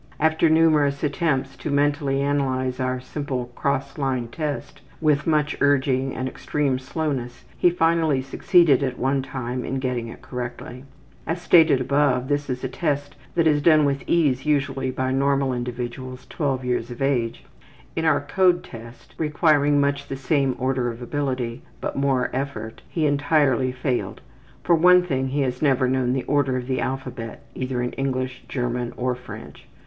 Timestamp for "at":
8.81-8.97